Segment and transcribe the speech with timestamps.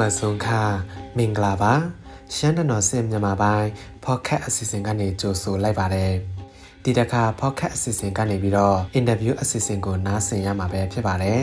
[0.00, 0.46] မဆုံခ
[1.16, 1.72] မင်္ဂလာပါ
[2.34, 3.68] ရှမ်းတနော်စင်မြန်မာပိုင်း
[4.04, 6.12] podcast အစီအစဉ်ကနေကြိုဆိုလိုက်ပါတယ်
[6.84, 11.40] ဒီတစ်ခါ podcast အစီအစဉ်ကနေပြီးတော့ interview အစီအစဉ်ကိုနားဆင်ရမှာပဲဖြစ်ပါတယ်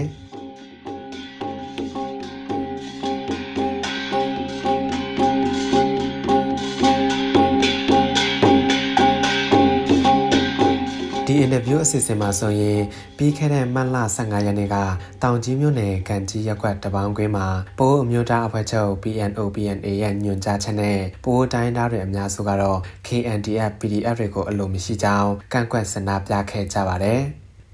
[11.87, 12.81] အစီအစဉ်မှာဆိုရင်
[13.17, 14.75] ပြီးခဲ့တဲ့မတ်လ15ရက်နေ့က
[15.23, 17.47] တောင်ကြီးမြို့နယ်ကန်ကြီးရပ်ကွက်တပေါင်းကွင်းမှာ
[17.79, 27.21] ပိုးအမျိုးသားအဖွဲ့ချုပ် PNO PNA ရဲ့ညွှန်ကြားချက်နဲ့ပိုးတိုင်းသားတွေအများစုကတော့ KNDF PDF တွေကိုအလိုမရှိကြောင်းကန့်ကွက်ဆန္ဒပြခဲ့ကြပါတယ်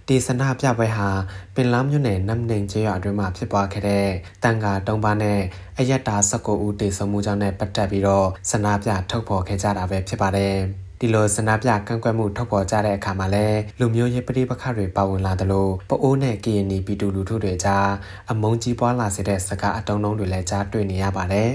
[0.08, 1.08] ဒီဆန္ဒပြပွဲဟာ
[1.56, 4.08] ပင်လောင်းမြို့နယ်နမ်နိန်ကျေးရွာအတွင်းမှာဖြစ်ပွားခဲ့တဲ့
[4.44, 5.40] တန်ခါတုံးပါနဲ့
[5.80, 10.58] အယက်တာ19ဦးတေဆုံးမှုကြောင့်နဲ့ပတ်သက်ပြီးတော့ဆန္ဒပြထုတ်ဖော်ခဲ့ကြတာပဲဖြစ်ပါတယ်။
[11.06, 13.48] ဒီလိုစနာပြကန့်ကွက်မှုထုတ်ပေါ်ကြတဲ့အခါမှာလဲ
[13.80, 17.90] လူမျိုးရေးပဋိပက္ခတွေပါဝင်လာသလိုပအိုးနဲ့ကရင်နီပြည်သူလူထုတွေကြား
[18.32, 21.52] အမုန်းကြီးပွားလာစေတဲ့စကားအတုံးလုံးတွေလည်းကြားတွေ့နေရပါတယ်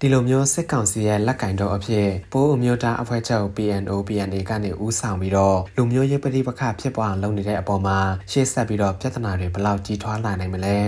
[0.00, 7.98] ဒီလိုမျိုးစစ်ကောင်စီရဲ့လက်ကင်တော့အဖြစ်ပိုးအမျိုးသားအဖွဲ့ချုပ် PNO PNA ကနေဦးဆောင်ပြီးတော့လူမျိုးရေးပဋိပက္ခဖြစ်ပွားအောင်လုပ်နေတဲ့အပေါ်မှာ
[8.30, 10.78] ရှေ့ဆက်ပြီးတော့ပြဿနာတွေဘလောက်ကြီးထွားလာနိုင်မလဲ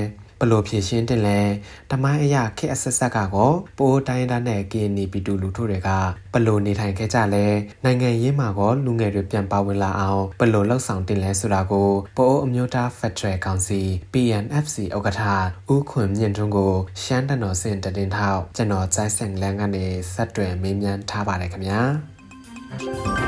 [0.43, 1.41] ဘလို့ဖြည့်ရှင်းတင်လဲ
[1.91, 5.91] တမိုင်းအရာခေအဆက်ဆက်ကကောပိုးတိုင်းသားနဲ့ကင်းနီပီတူလူထုတွေက
[6.33, 7.47] ဘလို့နေထိုင်ခဲ့ကြလဲ
[7.85, 13.81] နိုင်ငံရေးမှာကောလူငယ်တွေပြန်ပါဝင်လာအောင်ဘလို့လှုပ်ဆောင်တင်လဲဆိုတာကိုပိုးအမျိုးသားဖက်ဒရယ်ကောင်စီ
[14.13, 15.23] PNFC ဥက္ကဋ္ဌ
[15.75, 23.22] ဦးခွန်မြင့်ထွန်းကိုရှမ်းတနော်စင်တတင်ထောက်ကျွန်တော်ကျိုင်းစင်လန်းကနေဆက်တွယ်မေးမြန်းထားပါတယ်ခင်ဗျာ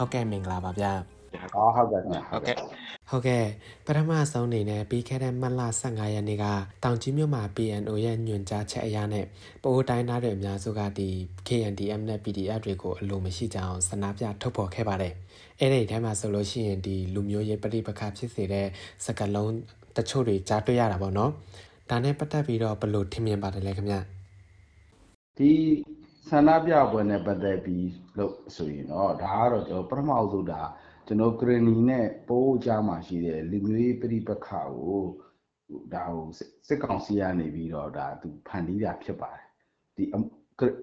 [0.00, 0.92] ဟုတ်ကဲ့မင်္ဂလာပါဗျာ
[1.52, 2.56] ဟောဟုတ်ကဲ့ခင်ဗျဟုတ်ကဲ့
[3.10, 3.44] ဟုတ်ကဲ့
[3.86, 6.44] ပထမဆုံးအနေနဲ့ပြီးခဲ့တဲ့မတ်လ15ရက်နေ့က
[6.84, 9.26] တောင်ကြီးမြို့မှာ PNO ရဲ့ညွှန်ကြားချက်အရနဲ့
[9.62, 11.08] ပိုးတိုင်းသားတွေအများစုကဒီ
[11.48, 15.14] KNDM နဲ့ PDF တွေကိုအလိုမရှိကြအောင်စနာပြထုတ်ဖော်ခဲ့ပါတယ်
[15.58, 18.66] အဲ့ဒီထဲမှာဆိုလို့ရှိရင်ဒီလူမျိုးရေးပဋိပက္ခဖြစ်စေတဲ့
[19.04, 19.52] စကလုံး
[19.96, 21.30] တချို့တွေကြားတွေ့ရတာပေါ့နော်
[21.90, 23.96] ဒါနဲ့ပတ်သက်ပြီးတော့ဘယ်လိုထင်မြင်ပါတယ်လဲခင်ဗျ
[25.38, 25.50] ဒီ
[26.30, 30.62] ဆန္ဒပြပွဲနဲ့ပတ်သက်ပြီးလို့ဆိုရင်တော့ဒါကတော့ကျွန်တော်ပထမဆုံးဒါ
[31.06, 35.00] ကျွန်တော်ဂရနီနဲ့ပိုးကြားမှာရှိတဲ့လူမျိုးရေးပြိပခါကို
[35.94, 36.28] ဒါဟို
[36.68, 39.44] စစ်ကောင်စီကနေပြီးတော့ဒါသူဖန်တီးတာဖြစ်ပါတယ်
[39.96, 40.04] ဒီ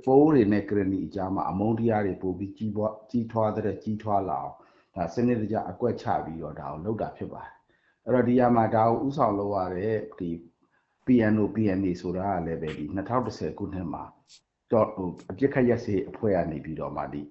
[0.06, 4.54] ပိုးတွေနဲ့ဂရနီအကြားမှာအမုန်းတရားတွေပို့ပြီးကြီးပွားကြီးထွားတဲ့ကြီးထွားလာအောင်
[4.96, 7.54] ဒါစနစ်တကျအကွက်ချပြီးတော့ဒါကိုလုပ်တာဖြစ်ပါတယ်
[8.06, 10.30] အဲ့တော့ဒီရမှာဒါကိုဥဆောင်လုပ်ရတဲ့ဒီ
[11.06, 12.86] PNO PNA ဆိုတာကလည်းပဲဒီ
[13.18, 14.04] 2010ခုနှစ်မှာ
[14.72, 17.22] တော့ဟိုအပြစ်ခတ်ရက်စေးအဖွဲ့ကနေပြီးတော့မှဒီ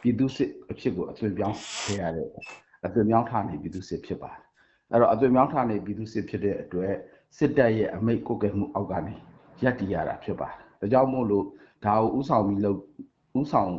[0.00, 2.28] ပြည်သူစစ်အဖြစ်ကိုအသွင်ပြောင်းခဲ့ရတဲ့
[2.86, 4.40] အသွင်ပြောင်းထားနေပြည်သူစစ်ဖြစ်ပါတယ်
[4.90, 6.94] အဲ့တော့အသွင်ပြောင်းထားနေပြည်သူစစ်ဖြစ်တဲ့အတွက်
[7.36, 9.14] စစ်တပ်ရဲ့အမိတ်ကိုကဲမှုအောက်ကနေ
[9.62, 11.46] ရပ်တည်ရတာဖြစ်ပါတယ်ဒါကြောင့်မို့လို့
[11.84, 12.78] ဒါကိုဥဆောင်ပြီးလို့
[13.40, 13.70] ဥဆောင်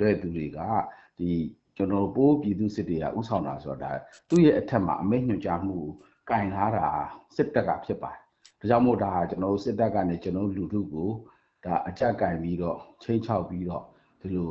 [0.00, 0.58] တဲ့သူတွေက
[1.18, 1.30] ဒီ
[1.76, 3.90] ကျွန်တော်ပိုးပြည်သူစစ်တွေကဥဆောင်တာဆိုတာ
[4.28, 5.76] သူ့ရဲ့အထက်မှာအမိတ်ညွှန်ကြားမှု
[6.30, 6.88] ကိုကင်ထားတာ
[7.36, 8.20] စစ်တပ်ကဖြစ်ပါတယ်
[8.60, 11.10] ဒါကြောင့်မို့ဒါကျွန်တော်စစ်တပ်ကနေကျွန်တော်လူထုကို
[11.64, 13.84] ဒါအကြက်ကင်ပြီးတော့ချိန်ချောက်ပြီးတော့
[14.20, 14.50] ဒီလို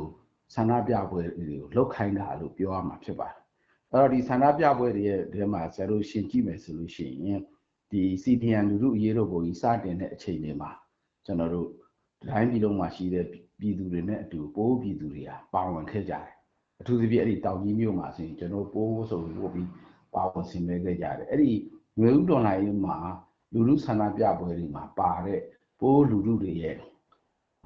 [0.54, 3.36] ဆန္ဒပြပွဲတွေကိုလှုပ်ခိုင်းတာလို့ပြောရမှာဖြစ်ပါတယ်
[3.92, 7.40] အဲ့တော့ဒီဆန္ဒပြပွဲတွေရဲ့ဒီမှာဆရာတို့ရှင်းကြည့်မယ်ဆိုလို့ရှိရင်
[7.90, 10.70] ဒီ CPN လူထုအရေးတော်ပုံကြီးစတင်တဲ့အချိန်တွေမှာ
[11.24, 11.68] ကျွန်တော်တို့
[12.28, 13.26] တိုင်းပြည်လုံးမှာရှိတဲ့
[13.60, 16.34] ပြည်သူတွေနဲ့အတူပိုးပြည်သူတွေဟာပါဝင်ခဲ့ကြတယ်
[16.80, 19.68] အထူးသဖြင့်အဲ့ဒီတောင်ကြီးမြို့မှာဆိုရင်ကျွန်တော်ပိုးဆိုပြီးပို့ပြီး
[20.14, 21.50] ပါဝင်ဆင်နွှဲခဲ့ကြတယ်အဲ့ဒီ
[22.00, 22.96] မျိုးဥတော်လိုင်းမှာ
[23.52, 25.40] လူလူဆန္ဒပြပွဲတွေမှာပါတဲ့
[25.80, 26.76] ပိုးလူလူတွေရဲ့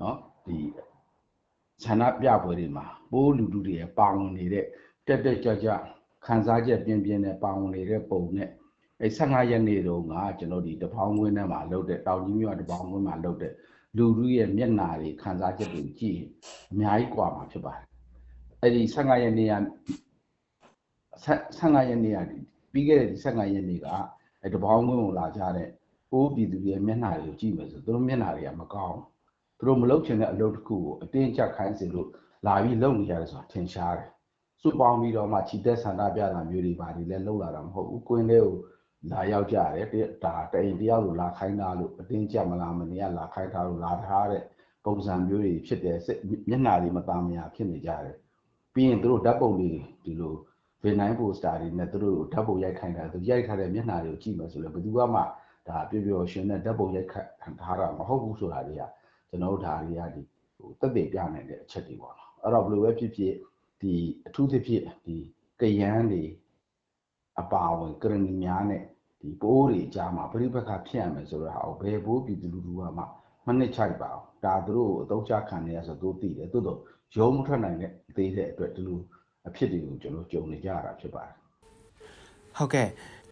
[0.00, 0.16] နော်
[0.46, 0.58] ဒီ
[1.84, 4.64] ဆန္ဒပြပွဲတွေမှာပိုးလူလူတွေပါဝင်နေတဲ့
[5.06, 5.72] တက်တက်ကြွကြွ
[6.26, 8.50] ခံစားချက်ပြင်းပြင်းနဲ့ပါဝင်နေတဲ့ပုံနဲ့
[9.00, 13.52] အဲ15ရက်နေ့တုန်းကကျွန်တော်ဒီတပေါင်းကွင်းထဲမှာလှုပ်တဲ့တောင်ကြီးမြို့တပေါင်းကွင်းမှာလှုပ်တဲ့
[13.96, 16.18] လူလူရဲ့မျက်နာတွေခံစားချက်တွေကြည့်
[16.72, 17.84] အများကြီးကွာမှာဖြစ်ပါတယ်
[18.60, 19.54] အဲ့ဒီ15ရက်နေ့က
[21.58, 22.18] 15ရက်နေ့က
[22.72, 23.86] ပြီးခဲ့တဲ့15ရက်နေ့က
[24.42, 25.68] အဲတပေါင်းကွင်းကိုလာကြတဲ့
[26.12, 29.13] ကိုးပြည်သူရဲ့မျက်နှာတွေကိုကြည့်မယ်ဆိုသူတို့မျက်နှာတွေကမကောင်းဘူး
[29.67, 32.07] တို့မလုပ်ချင်တဲ့အလုပ်တစ်ခုကိုအတင်းကျပ်ခိုင်းစေလို့
[32.45, 34.09] လာပြီးလုပ်နေရတယ်ဆိုတာထင်ရှားတယ်
[34.61, 38.55] စုပေါင်းပြီးတော့မှခြိတက်ဆန္ဒပြတာမျိုးတွေပါဒီလဲလှုပ်လာတာမဟုတ်ဘူးကွင်းလေးကို
[39.11, 44.43] လာရောက်ကြတယ်ဒါတအိမ်တယောက်လိုလာခိုင်းတာလို့အတင်းကျပ်မလားမနေရလာခိုင်းထားလို့လာထားတဲ့
[44.85, 45.97] ပုံစံမျိုးတွေဖြစ်တယ်
[46.49, 48.15] မျက်နှာတွေမตามမရဖြစ်နေကြတယ်
[48.73, 49.71] ပြီးရင်သူတို့ဓာတ်ပုံတွေ
[50.05, 50.35] ဒီလို
[50.83, 55.03] ဗင်နိုင်ပိုစတာတွေနဲ့သူတို့ဓာတ်ပုံရိုက်ခိုင်းတာသူရိုက်ထားတဲ့မျက်နှာတွေကိုကြည့်မှဆိုလည်းဘယ်သူမှ
[55.67, 57.09] ဒါပျော်ပျော်ရှင်နဲ့ဓာတ်ပုံရိုက်
[57.61, 58.83] ထားတာမဟုတ်ဘူးဆိုတာတွေက
[59.34, 60.22] ကျွန်တော်တို့ဒါတွေကဒီ
[60.56, 63.34] ဟိုတက်တဲ့ပြနိုင်တဲ့အချက်တွေပေါ့နော်အဲ့တော့ဘယ်လိုပဲဖြစ်ဖြစ်
[63.80, 63.92] ဒီ
[64.26, 65.16] အထူးသဖြင့်ဒီ
[65.60, 66.22] ကယန်းတွေ
[67.40, 68.82] အပါဝင်ကရဏီများနဲ့
[69.20, 73.04] ဒီပိုးတွေအကြားမှာပြိပက္ခဖြစ်ရမယ်ဆိုတော့ဟာဘယ်ဘိုးပြည်သူလူထုကမှ
[73.46, 76.80] မနစ်ချိုက်ပါအောင်ဒါသူတို့အသုံးချခံနေရဆိုသူသိတယ်သို့တော့
[77.16, 79.00] ရုံးမထွက်နိုင်တဲ့သေးတဲ့အတွက်ဒီလို
[79.48, 81.34] အဖြစ်တွေကိုကျွန်တော်ကြုံနေကြရတာဖြစ်ပါတယ်
[82.56, 82.88] ဟုတ်ကဲ့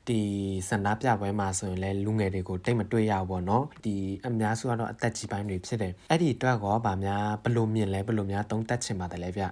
[0.09, 0.21] ဒီ
[0.69, 3.95] စန္ဒပြပွဲမှာဆိုရင်လည်းလူငယ်တွေကိုတိတ်မတွေ့ရဘူးပေါ့နော်ဒီ
[4.27, 9.45] အများစုကတော့အသက်ကြီးပိုင်းတွေဖြစ်တယ်အဲ့ဒီအတွက်ကောဗာများဘလို့မြင်လဲဘလို့များသုံးသက်ချင်ပါတယ်လဲဗျ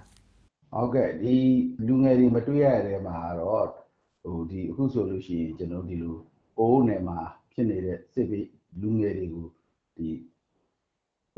[0.73, 1.35] ဟုတ်ကဲ့ဒီ
[1.87, 3.67] လူငယ်တွေမတွေ့ရတဲ့မှာတော့
[4.23, 6.15] ဟိုဒီအခုဆိုလို့ရှိရင်ကျွန်တော်ဒီလို
[6.57, 7.17] အိုးနယ်မှာ
[7.53, 8.47] ဖြစ်နေတဲ့စစ်ဘေး
[8.81, 9.47] လူငယ်တွေကို
[9.97, 10.07] ဒီ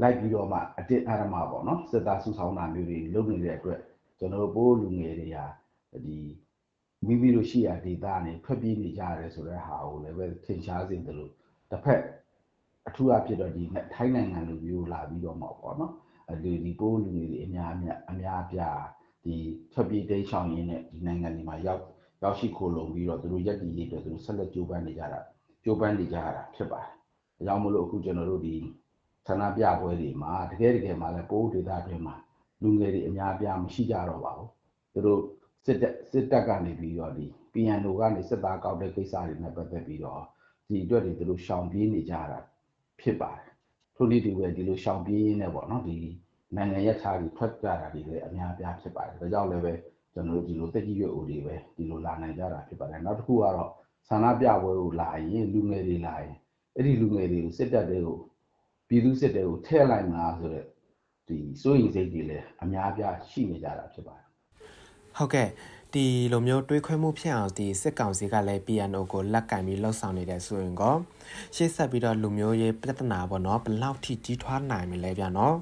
[0.01, 3.79] လိုက်ပြီးတော့မှအတစ်အာရမပေါ့နော်စစ်သားစုဆောင်တာမျိုးတွေလုပ်နေတဲ့အတွက်
[4.19, 5.45] ကျွန်တော်တို့ပိုးလူငယ်တွေဟာ
[6.05, 6.17] ဒီ
[7.07, 11.31] မိမိတို့ရှိရာဒေသနဲ့ထွက်ပြေးနေကြရတယ်ဆိုတဲ့ဟာကိုလည်းပဲထင်ရှားစေတယ်လို့
[11.71, 12.01] တစ်ဖက်
[12.87, 13.63] အထူးအဖြစ်တော့ဒီ
[13.93, 15.93] ထိုင်းနိုင်ငံလူမျိုးလာပြီးတော့မှပေါ့နော်
[16.43, 18.79] ဒီဒီပိုးလူငယ်တွေအများအများအများအပြား
[19.23, 19.35] ဒီ
[19.73, 21.83] ထွက်ပြေးတိတ်ဆောင်ရင်းနဲ့ဒီနိုင်ငံတွေမှာရောက်
[22.23, 25.19] ရောက်ရှိခိုလုံပြီးတော့သူတို့ရက်တည်ရေးအတွက်သူတို့ဆက်လက်ကြိုးပမ်းနေကြတာ
[25.63, 26.91] ကြိုးပမ်းနေကြရတာဖြစ်ပါတယ်။
[27.37, 28.55] ဒါကြောင့်မလို့အခုကျွန်တော်တို့ဒီ
[29.27, 32.15] ဆန္ဒပြပွဲတွေမှာတကယ်တကယ်မှာလည်းပိုးဒေသတွင်းမှာ
[32.61, 34.49] လူငယ်တွေအများအပြားမရှိကြတော့ပါဘူး။
[34.93, 35.21] သူတို့
[35.65, 40.21] စစ်တပ်စစ်တပ်ကနေပြီးတော့ဒီ PNO ကနေစစ်သားကောက်တဲ့ကိစ္စတွေနဲ့ပတ်သက်ပြီးတော့
[40.67, 42.39] ဒီအတွက်တွေသူတို့ရှောင်ပြေးနေကြတာ
[43.01, 43.49] ဖြစ်ပါတယ်။
[43.95, 45.97] ထို့နည်းတူပဲဒီလိုရှောင်ပြေးရင်းနဲ့ပေါ့နော်ဒီ
[46.55, 49.73] နိုင်ငံရခြားတွေထွက်ကြတာတွေလည်းအများအပြားဖြစ်ပါတယ်။ဒါကြောင့်လည်းပဲ
[50.13, 53.69] ကျွန်တော်တို့ဒီလိုတက်ကြီးရွယ်အိုတွေပဲဒီလိုလာနိုင်ကြတာဖြစ်ပါတယ်နောက်တစ်ခုကတော့
[54.07, 56.35] ဆန္ဒပြပွဲကိုလာရင်လူငယ်တွေလာရင်
[56.75, 58.17] အဲ့ဒီလူငယ်တွေကိုစစ်တပ်တွေကို
[58.87, 60.67] ပြည်သူစစ်တပ်ကိုထဲလိုက်မှာဆိုတော့
[61.27, 64.32] ဒီစိုးရိမ်စိတ်တွေလည်းအများအပြားရှိနေကြတာဖြစ်ပါတယ်
[65.17, 65.49] ဟုတ်ကဲ့
[65.93, 70.95] ဒီလိုမျိုးတွေးခွဲမှုဖြစ်အောင်ဒီစစ်ကောင်စီကလည်း PNO ကိုလက်ကင်ပြီးလှုပ်ဆောင်နေတယ်ဆိုရင်ကော
[71.55, 75.55] ရှေ့ဆက်ပြီးတော့လူမျိုးရေးပြဿနာပေါ့နော်ဘယ်လောက်ထိကြီးထွားနိုင်မလဲဗျာနော်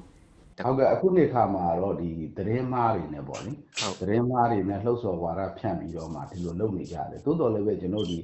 [0.64, 3.52] ဟုတ်ကဲ့အခုနေခါမှာတော့ဒီသတင်းမားတွေနဲ့ပေါ့လေ
[4.00, 8.18] သတင်းမားတွေနဲ့လှုပ်ဆော်ဝါဒဖြန့်ပြီးတော့မှဒီလိုလုပ်နေကြတယ်တိုးတော်လည်းပဲကျွန်တော်ဒီ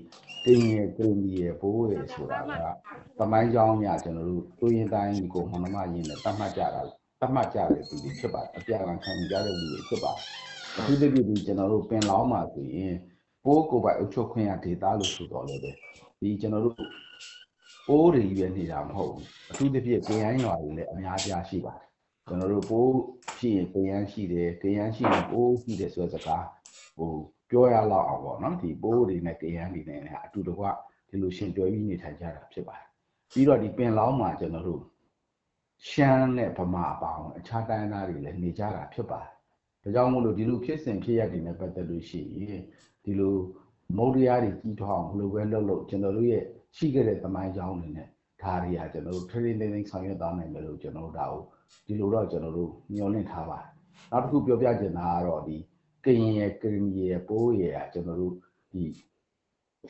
[0.45, 2.53] တင်းရယ်ကရင်ရယ်ဘိုးရယ်ဆိုတာက
[3.19, 6.83] တမိုင်းကြောင်းရကျွန်တော်တို့တိုးရင်တိုင်းကိုမနမရင်းနဲ့တတ်မှတ်ကြတာ
[7.21, 10.25] တတ်မှတ်ကြတဲ့သူတွေဖြစ်ပါတယ်အပြာကံခံကြတဲ့လူတွေဖြစ်ပါတယ်
[10.77, 12.95] အခုတည်းကဒီကျွန်တော်တို့ပင်လောင်းမှာဆိုရင်
[13.45, 15.71] ပိုးကိုပိုင်အုပ်ချုပ်ခွင့်ရဒေတာလို့ဆိုတော့လည်းပဲ
[16.21, 16.77] ဒီကျွန်တော်တို့
[17.87, 21.87] ပိုးတွေရွေးနေတာမဟုတ်ဘူးအထူးသဖြင့်ပြန်ရွာတွေလည်းအများကြီးရှိပါတယ်
[22.27, 22.93] ကျွန်တော်တို့ပိုး
[23.39, 26.45] ရှိရင်ကရမ်းရှိတယ်ကရမ်းရှိရင်ပိုးရှိတယ်ဆိုတဲ့စကား
[26.97, 27.13] ဟို
[27.51, 30.65] ပြောရလောက်အောင်ပေါ့နော်ဒီပိုးတွေနဲ့ကရမ်းတွေနဲ့အတူတကွ
[31.09, 32.87] ဒီလိုရှင်တွဲပြီးနေထိုင်ကြတာဖြစ်ပါတယ်
[33.33, 34.83] ပြီးတော့ဒီပင်လောင်းမှာကျွန်တော်တို့
[35.89, 39.38] ရှမ်းနဲ့ဗမာအပေါင်းအခြားတိုင်းသားတွေလည်းနေကြတာဖြစ်ပါတယ်
[39.89, 42.63] ဒါကြောင့်မို့လို့ဒီလိုဖြစ်စဉ်ဖြစ်ရတဲ့နဲ့ပတ်သက်လို့ရှိရင်
[43.05, 43.35] ဒီလို
[43.97, 46.45] မုတ်တရားတွေကြီးထွားအောင်ဘယ်လိုပဲလုပ်လို့ကျွန်တော်တို့ရဲ့
[46.77, 48.09] ရှိခဲ့တဲ့သမိုင်းကြောင်းတွေနဲ့
[48.43, 51.43] ဒါတွေကကျွန်တော်တို့ training နေဆောင်ရွက်သွားနိုင်တယ်လို့ကျွန်တော်တို့ဒါကို
[51.87, 53.69] ဒီလိုတော့ကျွန်တော်တို့မျှော်လင့်ထားပါတယ်
[54.13, 55.57] နောက်တစ်ခုပြောပြချင်တာကတော့ဒီ
[56.05, 58.35] ကရင်ရဲ့ကရင်ရဲ့ပိုးရဲ့ကျွန်တော်တို့
[58.73, 58.85] ဒီ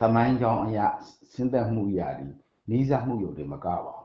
[0.01, 0.87] သမိုင်းကြောင်းအရာ
[1.35, 2.27] စဉ်သက်မှုအရာဒီ
[2.71, 3.95] နီးစပ်မှုရုံတွေမကပါဘူ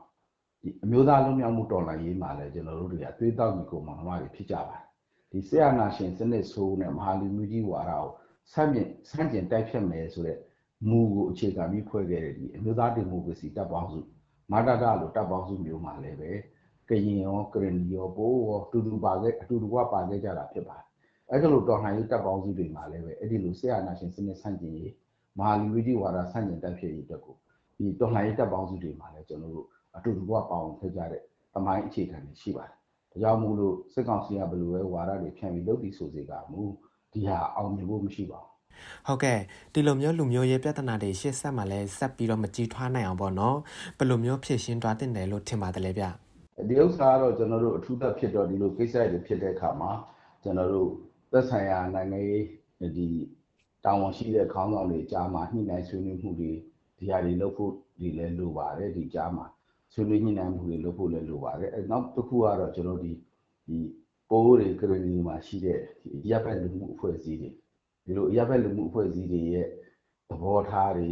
[0.62, 4.83] ဒီအမျိုးသားလုံးမြောက်မှုတော်လှန်ရေးမှာလည်းကျွန်တော်တို့တွေကသွေးတောက်ညီကိုမောင်နှမတွေဖြစ်ကြပါတယ်
[5.34, 8.06] ဒီဆရာနာရှင်စနစ်ဆိုးနဲ့မဟာလူမျိုးကြီးဝါဒကို
[8.52, 10.38] ဆန့်ကျင်ဆန့်ကျင်တိုက်ဖြတ်မယ်ဆိုတဲ့
[10.88, 14.00] မူကိုအခြေခံပြီးဖွဲ့ခဲ့တဲ့ဒီအမျိုးသားဒီမိုကရေစီတပ်ပေါင်းစု
[14.52, 16.30] မာတာတာလို့တပ်ပေါင်းစုမျိုးမှာလည်းပဲ
[16.88, 20.86] ကရင်ရောကရင်ရောပိုးရောတူတူပါခဲ့အတူတူကပါခဲ့ကြတာဖြစ်ပါတယ်
[21.30, 24.92] အဲ့ဒါလို့တော်လှန်ရေးတပ်ပေါင်းစုတွေမှာလည်းပဲအဲ့ဒီလိုဆရာနာရှင်စနစ်ဆန့်ကျင်ရေး
[25.38, 27.34] မဟာလူကြီးဝါဒဆန့်ကျင်တိုက်ဖြစ်ရေးအတွက်ကို
[27.76, 29.66] ဒီတော်လှန်ရေးတပ်ပေါင်းစုတွေမှာလည်းကျွန်တော်တို့
[29.96, 31.22] အတူတူကပါဝင်ခဲ့ကြတဲ့
[31.54, 32.83] တမိုင်းအခြေခံတွေရှိပါတယ်
[33.14, 36.62] ဒါကြောင့်မို့လို့စစ်ကောင်စီကဘယ်လိုပဲဝါဒတွေဖြန့်ပြီးလုပ်ပြီးဆိုစေကမူ
[37.12, 38.54] ဒီဟာအောင်မြင်ဖို့မရှိပါဘူး
[39.06, 39.38] ဟုတ်ကဲ့
[39.72, 43.56] ဒီလိုမျိုးလူမျိုးရေးပြဿနာတွေရှေ့ဆက်မှာလဲဆက်ပြီးတော့မကြီးထွားနိုင်အောင်ပေါ့နော်
[43.98, 46.04] ဘယ်လိုမျိုးဖြည့်ရှင်းသွားတင်တယ်လို့ထင်ပါတယ်လေဗျ
[46.68, 49.90] ဒီဥစ္စာကတော့ကျွန်တော်တို့အထူးသက်ဖြစ်တော့ဒီလိုကိစ္စတွေဖြစ်တဲ့အခါမှာ
[50.42, 50.90] ကျွန်တော်တို့
[51.32, 52.44] သက်ဆိုင်ရာနိုင်ငံရေး
[52.96, 53.06] ဒီ
[53.84, 56.52] တာဝန်ရှိတဲ့ခေါင်းဆောင်တွေကြားမှာညှိနှိုင်းဆွေးနွေးမှုတွေ
[56.98, 59.46] ဒီဟာတွေလုပ်ဖို့ဒီလဲလိုပါတယ်ဒီကြားမှာ
[59.94, 63.12] ဆွေးနွေးညှိနှိုင်းမှုတွေလုပ်ဖို့လဲလိုပါတယ်အဲနောက်တစ်ခုကတော့ကျွန်တော်ဒီ
[63.66, 63.78] ဒီ
[64.30, 67.50] ပိုးတွေကရဏီမှာရှိတဲ့ဒီရပ်ဘက်လူမှုအဖွဲ့အစည်းတွေ
[68.04, 69.68] ဒီလိုရပ်ဘက်လူမှုအဖွဲ့အစည်းတွေရဲ့
[70.28, 71.10] သဘောထားတွေ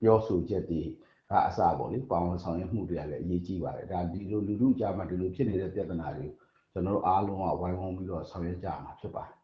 [0.00, 0.82] ပြောဆိုချက်တွေ
[1.30, 6.26] ကအစပေါ့လေပေါင်းဆောင်ရွက်မှုတွေကလည်းအရေးကြီးပါတယ်ဒါဒီလိုလူလူကြားမှာဒီလိုဖြစ်နေတဲ့ပြဿနာတွေ
[6.72, 9.34] ကျွန်တော်တို့အားလုံးကဝိုင်းဝန်းပြီးတော့ဆောင်ရွက်ကြမှာဖြစ်ပါတယ်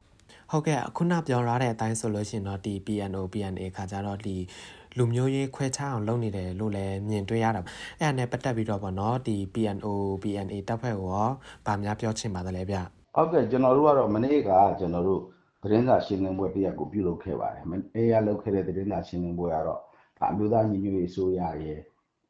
[0.51, 4.37] ဟုတ်ကဲ့ခုနပြောရတဲ့အတိုင်းဆိုလို့ရှိရင်တော့ဒီ PNO PNA ခါကြတော့ဒီ
[4.99, 7.63] လူမျိုးရေးခွဲခြားအောင်လုပ်နေတယ်လို့လည်းမြင်တွေ့ရတာ
[8.01, 9.87] အဲ့ဒါနဲ့ပတ်သက်ပြီးတော့ပေါ့နော်ဒီ PNO
[10.23, 11.31] PNA တပ်ဖွဲ့ကိုရော
[11.67, 12.77] ဗာများပြောချင်ပါတယ်လေဗျ
[13.15, 15.23] ဟုတ်ကဲ့ကျွန်တော်တို့ကတော့မနေ့ကကျွန်တော်တို့
[15.63, 17.63] သတင်းစာရှင်းလင်းပွဲတရက်ကိုပြုလုပ်ခဲ့ပါတယ်။
[17.95, 19.81] အေးရလုပ်ခဲ့တဲ့သတင်းစာရှင်းလင်းပွဲကတော့
[20.31, 21.81] အမျိုးသားညီညွတ်ရေးအစိုးရရဲ့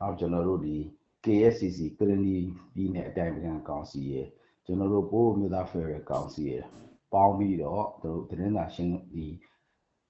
[0.00, 0.76] နောက်ကျွန်တော်တို့ဒီ
[1.24, 2.36] KSCC ကရဏီ
[2.74, 4.26] ပြည်နယ်အတိုင်းအမြကောင်စီရဲ့
[4.66, 6.62] ကျွန်တော်တို့ပိုးမြို့သားဖက်ဒရယ်ကောင်စီရဲ့
[7.12, 9.26] ပေါင်းပြီးတော့သူတို့သတင်းစာရှင်းဒီ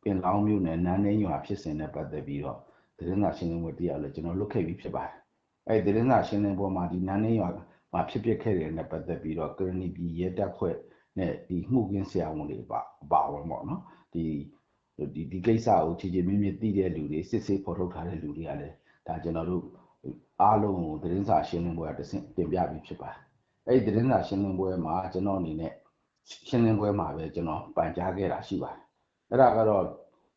[0.07, 2.59] ပင်လောင်းမြို့နယ်နန်းနေရွာဖြစ်စဉ်နဲ့ပတ်သက်ပြီးတော့
[2.99, 5.15] သတင်းစာရှင်းလင်းပွဲတရားလည်းကျွန်တော်လုပ်ခဲ့ပြီးဖြစ်ပါတယ်
[5.69, 7.49] အဲ့ဒီသတင်းစာရှင်းလင်းပွဲမှာဒီနန်းနေရွာ
[7.93, 10.77] မှာဖြစ်ပျက်ခဲ့တဲ့နဲ့ပတ်သက်ပြီးတော့ကရဏီပြည်ရဲတပ်ဖွဲ့
[11.19, 13.83] နဲ့ဒီမှုကင်းဆရာဝန်တွေပါအပါဝင်ပေါ့နော်
[14.15, 14.25] ဒီ
[15.15, 18.75] ဒီဒီကိစ္စကိုခြေခြေမြင့်မြင့်သိတဲ့လူတွေစစ်ဆေးဖော်ထုတ်ထားတဲ့လူတွေကလည်း
[19.07, 19.65] ဒါကျွန်တော်တို့
[20.43, 23.21] အားလုံးကိုသတင်းစာရှင်းလင်းပွဲတဆင့်တင်ပြပြီးဖြစ်ပါတယ်
[23.67, 25.73] အဲ့ဒီသတင်းစာရှင်းလင်းပွဲမှာကျွန်တော်အနေနဲ့
[26.49, 28.86] ရှင်းလင်းပွဲမှာပဲကျွန်တော်ပန်ကြားခဲ့တာရှိပါတယ်
[29.31, 29.85] အဲ့ဒါကတော့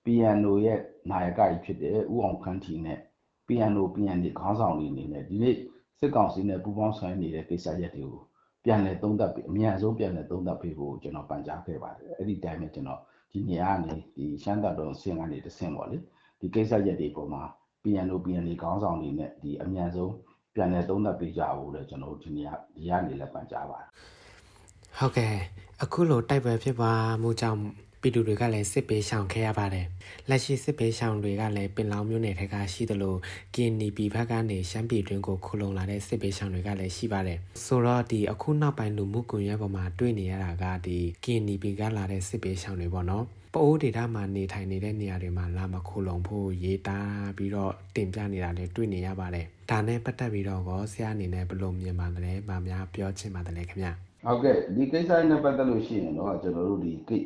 [0.06, 0.80] PNO ရဲ့
[1.12, 3.00] နာယကကြီးဖြစ်တဲ့ဦးအောင်ခန်းထီနဲ့
[3.48, 5.56] PNO PND ခေါင်းဆောင်တွေအနေနဲ့ဒီနေ့
[6.00, 8.24] စစ်ကောင်စီနဲ့ပူးပေါင်းဆောင်ရွက်နေတဲ့ကိစ္စရပ်တွေကို
[8.66, 15.98] ပြန်လည်သုံးသပ်ပြီးအမြန်ဆုံးပြန်လည်သုံးသပ်ပေးဖို့ကျွန်တော်ပန်ကြားခဲ့ပါတယ်အဲ့ဒီတိုင်းပဲကျွန်တော်ဒီနေရာကနေဒီရှမ်းတပ်တော်ဆင်ကနေတဆင့်ပေါ့လေ
[16.40, 17.44] ဒီကိစ္စရပ်တွေပေါ်မှာ
[17.84, 20.14] PNO PND ခေါင်းဆောင်တွေနဲ့ဒီအမြန်ဆုံး
[20.56, 23.90] ပြန်လည်သုံးသပ်ပေးကြဖို့လည်းကျွန်တော်တို့ဒီနေရာဒီကနေလည်းပန်ကြားပါတယ်
[24.98, 25.34] ဟုတ်ကဲ့
[25.84, 27.60] အခုလိုတိုက်ပွဲဖြစ်ပွားမှုကြောင့်
[28.02, 29.86] ပြည်သူတွေကလည်းစစ်ပေးရှောင်ခဲ့ရပါတယ်။
[30.30, 33.16] လက်ရှိစစ်ပေးရှောင်တွေကလည်းပင်လောင်မြို့နယ်ထက်ကရှိသလို
[33.56, 43.26] ကင်းနီပြည်ဘက်ကနေရှမ်းပြည်တွင်းကိုခုလုံလာတဲ့စစ်ပေးရှောင်တွေကလည်းရှိပါတယ်။ဆိုတော့ဒီအခုနောက်ပိုင်းလူမှုကွန်ရက်ပေါ်မှာတွေ့နေရတာကဒီကင်းနီပြည်ကလာတဲ့စစ်ပေးရှောင်တွေပေါ့နော်။
[43.56, 47.00] ပိုးဒေတာမှာနေထိုင်နေတဲ့နေရာတွေမှာလာမခုလုံဖို့ရေးတာ
[47.38, 53.88] ပြီးတော့တင်ပြနေတာလည်းတွေ့နေရပါတယ်။ဒါနဲ့ပတ်သက်ပြီးတော့ကောဆရာအနေနဲ့ဘယ်လိုမြင်ပါတယ်။ဗာများပြောချင်ပါတယ်ခင်ဗျ။
[54.26, 57.18] ဟုတ်ကဲ့ဒီကိစ္စနဲ့ပတ်သက်လို့ရှိရင်တော့ကျွန်တော်တို့ဒီကိ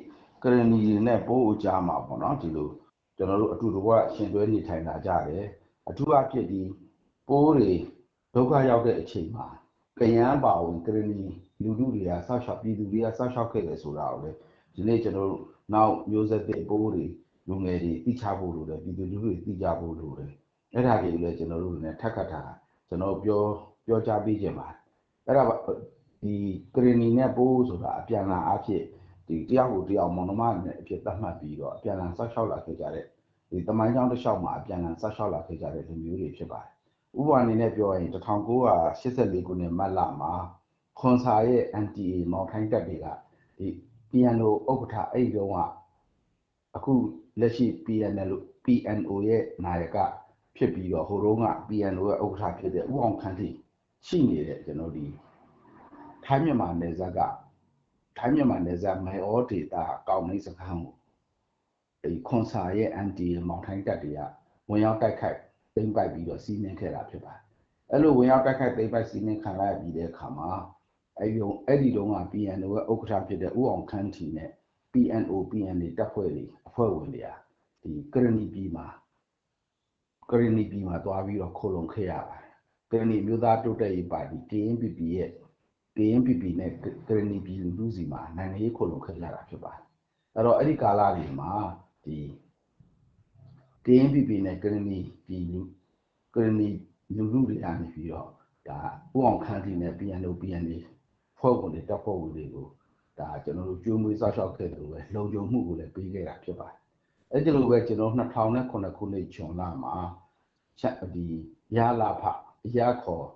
[0.44, 2.70] ကရဏီတွေနဲ့ပိုးအကြားမှာပေါ့နော်ဒီလို
[3.18, 5.46] ကျွန်တော်တို့အတူတကွရှင်တွဲနေထိုင်လာကြတယ်
[5.90, 6.62] အထူးအဖြစ်ဒီ
[7.28, 7.72] ပိုးတွေ
[8.34, 9.46] ဒုက္ခရောက်တဲ့အချိန်မှာ
[10.00, 11.20] ကရန်ပါဝင်ကရဏီ
[11.64, 14.32] လူလူတွေကဆောက်ရှောက်ပြည်သူတွေကဆောက်ရှောက်ခဲ့တယ်ဆိုတာကိုလေ
[14.74, 15.42] ဒီနေ့ကျွန်တော်တို့
[15.74, 17.06] နောက်မျိုးဆက်တဲ့ပိုးတွေ
[17.48, 20.32] လူငယ်တွေသိချဖို့လိုတယ်ပြည်သူလူထုတွေသိကြဖို့လိုတယ်
[20.74, 22.42] အဲ့ဒါတွေလည်းကျွန်တော်တို့လည်းထပ်ခတ်တာ
[22.88, 23.42] ကျွန်တော်ပြော
[23.86, 24.68] ပြောကြားပေးခြင်းပါ
[25.26, 25.44] အဲ့ဒါ
[26.24, 26.34] ဒီ
[26.76, 28.84] ကရဏီနဲ့ပိုးဆိုတာအပြန်လာအဖြစ်
[29.28, 33.06] ဒီတယောက်ကိုတယောက်မောင်နှမနဲ့အဖြစ်သတ်မှတ်ပြီးတော့အပြန်အလှန်ဆောက်ရှောက်လာခဲ့ကြတဲ့
[33.50, 36.72] ဒီတမိုင်းကြောင်းတစ်လျှောက်မှာအပြန်အလှန်ဆောက်ရှောက်လာခဲ့ကြတဲ့လူမျိုးတွေဖြစ်ပါတယ်။
[37.20, 40.32] ဥပမာအနေနဲ့ပြောရင်1984ခုနှစ်မတ်လမှာ
[41.00, 43.06] ခွန်စာရဲ့ NTA မောင်ထိုင်းတက်တွေက
[43.58, 43.68] ဒီ
[44.10, 45.58] PNO ဥက္ကဋ္ဌအဲ့ဒီတော့က
[46.76, 46.94] အခု
[47.40, 48.32] လက်ရှိ PNL
[48.66, 49.98] PNO ရဲ့နာယက
[50.56, 53.50] ဖြစ်ပြီးတော့ဟိုတုန်းက PNO ရဲ့ဥက္ကဋ္ဌဖြစ်တဲ့ဦးအောင်ခန့်တိ
[54.08, 55.06] ရှိနေတဲ့ကျွန်တော်ဒီ
[56.26, 57.20] ထိုင်းမြန်မာနယ်စပ်က
[58.18, 60.94] ထိုင်းမြန်မာနယ်စပ်မဲဩဒေတာကောင်းနေစခန်းကို
[62.04, 64.22] ဒီခွန်စာရဲ့အန်တီမောင်ထိုင်းတက်တွေက
[64.70, 65.40] ဝင်ရောက်တိုက်ခိုက်
[65.76, 67.44] သိမ်းပိုက်ပြီးတော့စီးနှင်းခဲ့တာဖြစ်ပါတယ်
[67.92, 70.52] အဲ့လိုဝင်ရောက်တိုက်ခိုက်သိမ်းပိုက်စီးနှင်းခံရပြီးတဲ့အခါမှာ
[71.20, 74.52] အဲ့ဒီအဲ့ဒီတုန်းက PNO ရဲ့ဥက္ကဋ္ဌဖြစ်တဲ့ဦးအောင်ခန်းထီနဲ့
[74.94, 77.30] PNO PNA တပ်ဖွဲ့တွေအဖွဲ့ဝင်တွေက
[77.82, 78.86] ဒီကရဏီပြည်မှာ
[80.30, 82.54] ကရဏီပြည်မှာတွားပြီးတော့ခိုလုံခဲ့ရပါတယ်
[82.92, 85.30] ကရဏီမျိုးသားတိုးတက်ရေးပါတီ KNPP ရဲ့
[85.96, 86.72] KNPP နဲ့
[87.08, 89.82] ကရဏီပြည်လူလူစီမှာနိုင်ငံရေးခုလုံခဲ့ကြတာဖြစ်ပါတယ်
[90.36, 91.52] အဲ့တော့အဲ့ဒီကာလတွေမှာ
[92.06, 92.18] ဒီ
[93.86, 95.60] KNPP နဲ့ကရဏီပြည်လူ
[96.36, 96.70] ကရဏီ
[97.16, 98.30] လူလူတွေအနေပြီးတော့
[98.68, 98.80] ဒါ
[99.16, 100.78] ဥအောင်ခန်းတီနဲ့ PNO PNA
[101.40, 102.68] ဖွဲ့ဝင်တွေတပ်ဖွဲ့ဝင်တွေကို
[103.20, 106.78] ဒါကျွန်တော်တို့ကျွေးမွေးစောက်ရှောက်ခဲ့တယ်လို့ပဲလုံခြုံမှုကိုလည်းပေးခဲ့တာဖြစ်ပါတယ်
[107.32, 109.96] အဲ့ဒီလိုပဲကျွန်တော်2009ခုနှစ်ဂျွန်လမှာ
[110.80, 111.26] ချက်ဒီ
[111.78, 112.24] ရလာဖ
[112.78, 113.28] ရခေါ်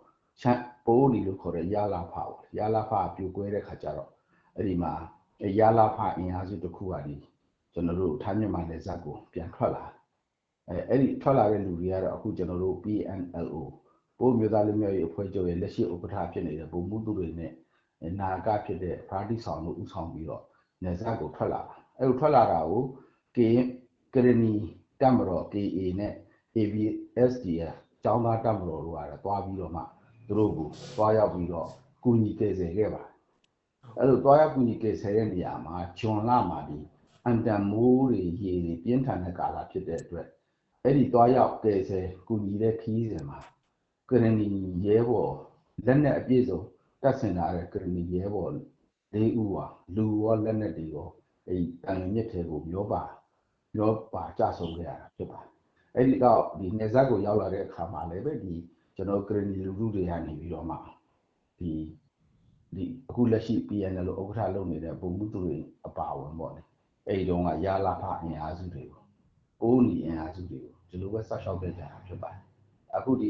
[0.41, 4.09] ချက်ပိုးလီလို့ခေါ်တဲ့ရလာဖပေါ့ရလာဖပြိုကွဲတဲ့ခါကျတော့
[4.55, 4.93] အဲ့ဒီမှာ
[5.59, 7.15] ရလာဖအင်အားစုတစ်ခုကဒီ
[7.73, 9.85] ကျွန်တော်တို့ထိုင်းမြန်မာနယ်စပ်ကိုပြန်ထွက်လာ
[10.69, 13.55] အဲအဲ့ဒီထွက်လာတဲ့လူတွေကတော့အခုကျွန်တော်တို့ PNLO
[14.19, 17.53] ပိုးမျိုးသားလူမျိုးရေးအဖွဲ့ချုပ်ရဲ့လက်ရှိဥက္ကဋ္ဌဖြစ်နေတဲ့ဗိုလ်မှူးသူတွေနဲ့
[18.19, 20.43] နာကဖြစ်တဲ့ပါတီဆောင်တို့ဦးဆောင်ပြီးတော့
[20.83, 22.83] နယ်စပ်ကိုထွက်လာတာအဲ့လိုထွက်လာတာကို
[23.35, 23.37] K
[24.13, 24.53] ကရဏီ
[25.01, 26.13] တမတော် KA နဲ့
[26.55, 29.83] ABSDF ကျောင်းသားတမတော်တို့ကတော့တွားပြီးတော့မှ
[30.27, 31.69] သူတို့ကိုတွားရောက်ပြီးတော့
[32.03, 33.03] ကူညီကယ်ဆယ်ခဲ့ပါ
[33.97, 36.79] အဲ့လိုတွားရောက်ကူညီကယ်ဆယ်တဲ့နေရာမှာဂျွန်လမှာဒီ
[37.25, 40.27] အန်တန်မိုးတွေရေတွေပြင်းထန်တဲ့ကာလဖြစ်တဲ့အတွက်
[40.83, 43.39] အဲ့ဒီတွားရောက်ကယ်ဆယ်ကူညီတဲ့ခီးစဉ်မှာ
[44.09, 44.47] ကရဏီ
[44.85, 45.33] ရဲဘော်
[45.85, 46.59] လက်နက်အပြည့်စုံ
[47.01, 48.49] တပ်ဆင်လာတဲ့ကရဏီရဲဘော်
[49.13, 49.65] ၄ဦးဟာ
[49.95, 51.09] လူရောလက်နက်တွေရော
[51.47, 53.03] အဲ့ဒီတန်မြစ်ထဲကိုမျောပါ
[53.75, 55.51] မျောပါကြဆုံးခဲ့ရတာဖြစ်ပါတယ်
[55.95, 58.53] အဲ့ဒီတော့ဒီနေဇက်ကိုရောက်လာတဲ့အခါမှာလည်းပဲဒီ
[58.97, 60.75] ကျွန်တော်ကရဏီလူလူတွေကနေပြီးတော့မှ
[61.59, 61.71] ဒီ
[62.75, 66.61] ဒီအခုလက်ရှိ PNL လို့ဥက္ကဋ္ဌလုပ်နေတဲ့ပုံမှုသူတွေအပါဝင်ပေါ့လေ
[67.07, 69.03] အဲ့ဒီတော့ကရလာဖအင်အားစုတွေကို
[69.61, 72.43] အိုးနီအင်အားစုတွေကိုဒီလိုပဲဆက်လျှောက်ခဲ့ကြတာဖြစ်ပါတယ်
[72.95, 73.29] အခုဒီ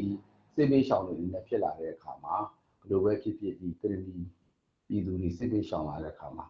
[0.55, 2.35] စစ်ပေးရှောင်တွေနဲ့ဖြစ်လာတဲ့အခါမှာ
[2.79, 4.15] ဘယ်လိုပဲဖြစ်ဖြစ်ဒီကရဏီ
[4.87, 6.45] ပြည်သူတွေစစ်ပေးရှောင်လာတဲ့အခါမှာ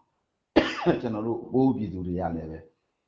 [1.01, 2.59] ကျွန်တော်တို့ဘိုးပြည်သူတွေကလည်းပဲ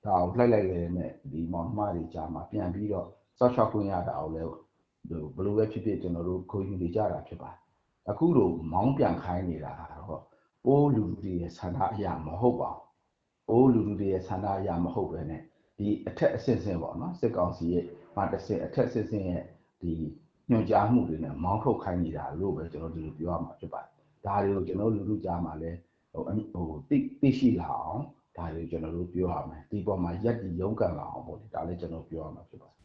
[0.05, 3.07] ဒါကိုလှိုက်လိုက်လေနဲ့ဒီမောင်နှမတွေကြားမှာပြန်ပြီးတော့
[3.39, 4.68] ဆော့ရှော့ခွင့်ရတာကိုလည်း
[5.07, 7.59] ဘယ်လိုပဲဖြစ်ဖြစ်ကျွန်တော်တို့ခိုးယူနေကြတာဖြစ်ပါတယ်
[8.09, 10.21] အခုလိုမောင်းပြန်ခိုင်းနေတာတော့
[10.65, 12.85] ပိုးလူတွေရဲ့ဆန္ဒအရာမဟုတ်ပါဘူး
[13.47, 15.33] ပိုးလူတွေရဲ့ဆန္ဒအရာမဟုတ်ပဲね
[15.77, 19.43] ဒီအထက်အဆင့်ဆင့်ပေါ့နော်စစ်ကောင်စီရဲ့မှာတစ်ဆင့်အထက်အဆင့်ဆင့်ရဲ့
[19.81, 19.91] ဒီ
[20.49, 23.93] ညွှန်ကြားမှုတွေနဲ့မောင်းထုတ်ခိုင်းနေတာလို့ပဲကျွန်တော်ဒီလိုပြောရမှာဖြစ်ပါတယ်
[24.25, 25.71] ဒါတွေကိုကျွန်တော်လူလူကြားမှာလဲ
[26.11, 26.23] ဟို
[26.69, 28.03] ဟိုသိသိရှိလာအောင်
[28.37, 32.78] ဒါတွေကျွန်တော်တို့ပြောရမယ်ဒီပေါ်မှာရက်တီရုံးကန်လာအောင်ပေါ့လေဒါလည်းကျွန်တော်ပြောရမှာဖြစ်ပါတယ်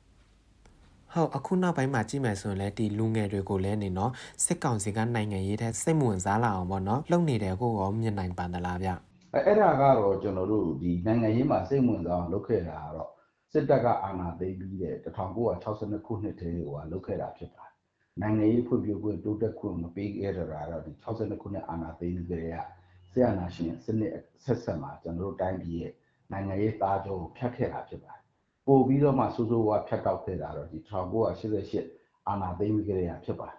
[1.15, 4.13] ဟုတ်အခုနောက်ပိုင်းမှာကြည့်မယ်ဆိုရင်လည်းဒီလူငယ်တွေကိုလည်းနေနော်
[4.45, 8.89] စစ်ကောင်စီကနိုင်ငံရေးတဲ့စိတ်ဝင်စားလာအောင်ပေါ့နော်လုံနေတယ်ကိုရောမြင်နိုင်ပါသလားဗျ
[9.35, 13.11] အဲအဲ့ဒါကတော့ကျွန်တော်တို့ဒီနိုင်ငံရေးမှာစိတ်ဝင်စားအောင်လုပ်ခဲ့တာကတော့
[13.53, 17.75] စစ်တပ်ကအာဏာသိမ်းပြီးတဲ့1962ခုနှစ်တည်းကလုပ်ခဲ့တာဖြစ်ပါတယ်
[18.21, 22.65] နိုင်ငံရေးဖွံ့ဖြိုးခွင့်တိုးတက်ခွင့်မပေးခဲ့တာတော့ဒီ62ခုနှစ်အာဏာသိမ်းပြီးကြတဲ့
[23.11, 25.93] ဆရာနာရှင်စနစ်ဆက်ဆက်မှာကျွန်တော်တို့တိုင်းပြည်ရဲ့
[26.33, 28.24] နိုင်ငံရေးသားကြောကိုဖျက်ခဲ့တာဖြစ်ပါတယ်
[28.67, 33.59] ပို့ပြီးတော့မှစိုးစိုးဝါဖျက်တောက်ခဲ့တာတော့ဒီ1988အာဏာသိမ်းပြီးကြတဲ့ဖြစ်ပါတယ်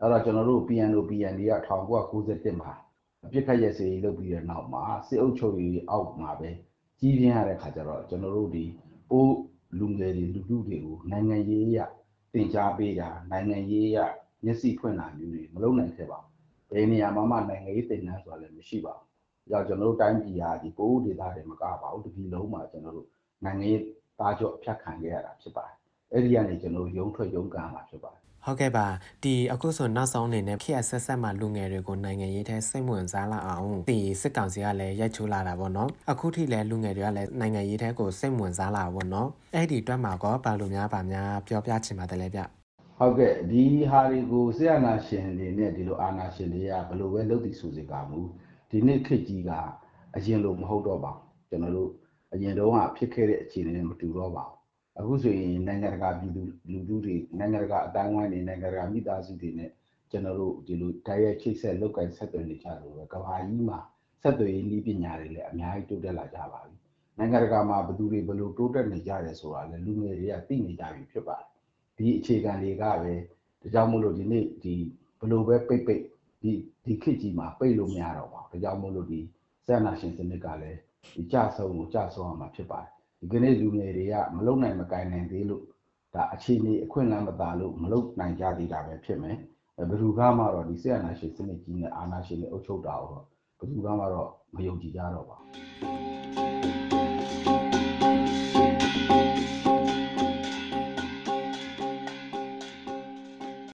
[0.00, 1.54] အဲ့တော့ကျွန်တော်တို့ PNO PND က
[2.08, 2.72] 1991မှာ
[3.24, 6.50] အပြစ်ခတ်ရဲ့စေးလုပ်ပြီးတဲ့နောက်မှာစစ်အုပ်ချုပ်ရေးအောက်မှာပဲ
[6.98, 8.64] ကြီးပြင်းရတဲ့ခါကျတော့ကျွန်တော်တို့ဒီ
[9.10, 9.36] အိုး
[9.78, 11.78] လူငယ်တွေလူလူတွေကိုနိုင်ငံရေးရ
[12.34, 13.98] တင် जा ပေးတာနိုင်ငံရေးရ
[14.44, 23.08] မျက်စိဖွင့်တာမျိုးတွေမလုပ်နိုင်ခဲ့ပါဘူးဘယ်နေရာမှာမှနိုင်ငံရေးတင်နန်းဆိုတာလည်းမရှိပါဘူးကြောင့်ကျွန်တော်တို့တိုင်းပြည်ဟာဒီပိုးဒေသတွေမကပါဘူးတပြည်လုံးမှာကျွန်တော်တို့
[23.44, 23.82] နိုင်ငံရေး
[24.20, 25.74] သားကြော့အဖြတ်ခံခဲ့ရတာဖြစ်ပါတယ်
[26.12, 28.86] အဲ့ဒီကနေကျွန်တော်ရုံးထွက်ရုံးကန်လာဖြစ်ပါတယ်ဟုတ်ကဲ့ပါ
[29.22, 42.40] ဒီအခုဆိုနောက်ဆုံးအနေနဲ့ခေတ်ဆက်ဆက်မှလူငယ်တွေကိုနိုင်ငံရေးထဲစိတ်ဝင်စားလာအောင်ဒီစစ်ကောင်စီကလည်းရိုက်ချိုးလာတာပေါ့နော်အခုထိလည်းလူငယ်တွေကလည်းနိုင်ငံရေးထဲကိုစိတ်ဝင်စားလာပေါ့နော်အဲ့ဒီအတွက်မှာကောဘာလို့များဗာများပြောပြချင်ပါတယ်လေဗျ
[42.98, 48.20] ဟုတ်ကဲ့ဒီဟာတွေကိုဆရာနာရှင်တွေနဲ့ဒီလိုအာနာရှင်တွေကဘယ်လိုပဲလုပ်တည်ဆိုစေကမူ
[48.70, 49.50] ဒီနေ့ခေတ်ကြီးက
[50.16, 51.12] အရင်လိုမဟုတ်တော့ပါ
[51.48, 51.90] ကျွန်တော်တို့
[52.32, 54.58] အရင်တုန်းကဖြစ်ခဲ့တဲ့အခြေအနေနဲ့မတူတော့ပါဘူး
[54.98, 59.70] အခုဆိုရင်နိုင်ငံတကာပြည်သူလူထုတွေနိုင်ငံတကာအတိုင်းဝိုင်းတွေနိုင်ငံတကာမိသားစုတွေနဲ့
[60.10, 63.78] ကျွန်တော်တို့ဒီလိုတိုက်ရိုက်ချိတ်ဆက်လုပ်ကိုင်ဆက်သွယ်နေကြလို့ပဲကဘာကြီးမှာ
[64.22, 66.74] ဆက်သွယ်ရေးနည်းပညာတွေလည်းအများကြီးတိုးတက်လာကြပါပြီ
[67.18, 71.46] နိုင်ငံတကာမှာဘယ်သူတွေဘယ်လိုတိုးတက်နေကြတယ်ဆိုတာလည်းလူငယ်တွေကသိနေကြပြီဖြစ်ပါတယ်
[71.96, 73.12] ဒီအခြေခံတွေကပဲ
[73.60, 74.74] ဒါကြောင့်မို့လို့ဒီနေ့ဒီ
[75.18, 76.02] ဘယ်လိုပဲပိတ်ပိတ်
[76.42, 76.52] ဒီ
[76.84, 79.20] ဒီခေတ်ကြီးမှာပိတ်လို့မရတော့ပါဘူးဒါကြောင့်မို့လို့ဒီ
[79.66, 80.78] စက်နာရှင်စနစ်ကလည်း
[81.14, 85.64] ဒီကြဆုံးကိုကြဆုံးအောင်မှာဖြစ်ပါတယ်ဒီကနေ့လူငယ်တွေကမလုံနိုင်မကင်နိုင်သေးလို့
[86.14, 89.36] ဒါအခြေအနေအခွင့်အလမ်းမသာလို့မလုံနိုင်ကြသေးတာပဲဖြစ်မယ်
[89.76, 93.24] ဘယ်သူကမှတော့ဒီဆက်အာဏာရှင်စနစ်ကြီးနဲ့အာဏာရှင်တွေအုပ်ချုပ်တာကိုတော့
[93.58, 96.69] ဘယ်သူကမှတော့မယုံကြည်ကြတော့ပါဘူး